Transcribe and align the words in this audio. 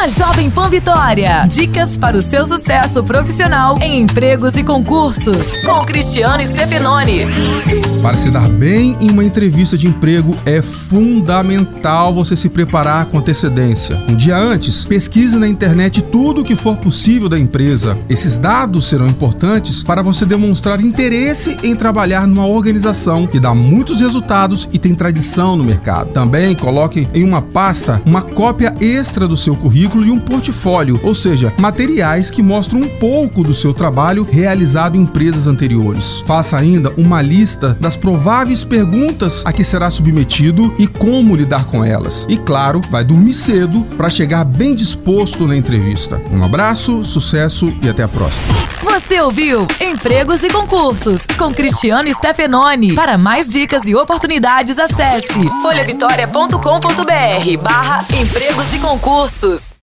na 0.00 0.08
Jovem 0.08 0.50
Pan 0.50 0.70
Vitória. 0.70 1.44
Dicas 1.46 1.98
para 1.98 2.16
o 2.16 2.22
seu 2.22 2.46
sucesso 2.46 3.04
profissional 3.04 3.76
em 3.82 4.00
empregos 4.00 4.54
e 4.54 4.64
concursos, 4.64 5.54
com 5.56 5.84
Cristiano 5.84 6.42
Stefanoni. 6.42 7.26
Para 8.02 8.16
se 8.16 8.30
dar 8.30 8.48
bem 8.48 8.96
em 8.98 9.10
uma 9.10 9.22
entrevista 9.22 9.76
de 9.76 9.86
emprego, 9.86 10.34
é 10.46 10.62
fundamental 10.62 12.14
você 12.14 12.34
se 12.34 12.48
preparar 12.48 13.04
com 13.04 13.18
antecedência. 13.18 14.02
Um 14.08 14.16
dia 14.16 14.38
antes, 14.38 14.86
pesquise 14.86 15.36
na 15.36 15.46
internet 15.46 16.00
tudo 16.00 16.40
o 16.40 16.44
que 16.44 16.56
for 16.56 16.78
possível 16.78 17.28
da 17.28 17.38
empresa. 17.38 17.98
Esses 18.08 18.38
dados 18.38 18.88
serão 18.88 19.06
importantes 19.06 19.82
para 19.82 20.02
você 20.02 20.24
demonstrar 20.24 20.80
interesse 20.80 21.58
em 21.62 21.76
trabalhar 21.76 22.26
numa 22.26 22.46
organização 22.46 23.26
que 23.26 23.38
dá 23.38 23.54
muitos 23.54 24.00
resultados 24.00 24.66
e 24.72 24.78
tem 24.78 24.94
tradição 24.94 25.54
no 25.54 25.62
mercado. 25.62 26.10
Também 26.12 26.54
coloque 26.54 27.06
em 27.12 27.22
uma 27.22 27.42
pasta 27.42 28.00
uma 28.06 28.22
cópia 28.22 28.74
extra 28.80 29.28
do 29.28 29.36
seu 29.36 29.54
currículo 29.54 30.06
e 30.06 30.10
um 30.10 30.18
portfólio, 30.18 30.98
ou 31.02 31.14
seja, 31.14 31.52
materiais 31.58 32.30
que 32.30 32.42
mostram 32.42 32.80
um 32.80 32.88
pouco 32.88 33.42
do 33.42 33.52
seu 33.52 33.74
trabalho 33.74 34.26
realizado 34.28 34.96
em 34.96 35.02
empresas 35.02 35.46
anteriores. 35.46 36.22
Faça 36.24 36.56
ainda 36.56 36.90
uma 36.96 37.20
lista 37.20 37.76
das 37.78 37.89
prováveis 37.96 38.64
perguntas 38.64 39.42
a 39.44 39.52
que 39.52 39.64
será 39.64 39.90
submetido 39.90 40.74
e 40.78 40.86
como 40.86 41.36
lidar 41.36 41.66
com 41.66 41.84
elas. 41.84 42.26
E 42.28 42.36
claro, 42.36 42.80
vai 42.90 43.04
dormir 43.04 43.34
cedo 43.34 43.82
para 43.96 44.10
chegar 44.10 44.44
bem 44.44 44.74
disposto 44.74 45.46
na 45.46 45.56
entrevista. 45.56 46.20
Um 46.30 46.44
abraço, 46.44 47.04
sucesso 47.04 47.72
e 47.82 47.88
até 47.88 48.02
a 48.02 48.08
próxima. 48.08 48.42
Você 48.82 49.20
ouviu 49.20 49.66
Empregos 49.80 50.42
e 50.42 50.48
Concursos 50.48 51.26
com 51.38 51.52
Cristiano 51.52 52.12
Stefanoni. 52.12 52.94
Para 52.94 53.18
mais 53.18 53.46
dicas 53.46 53.86
e 53.86 53.94
oportunidades, 53.94 54.78
acesse 54.78 55.48
folhavitória.com.br 55.62 57.62
barra 57.62 58.04
empregos 58.14 58.72
e 58.72 58.78
concursos. 58.78 59.74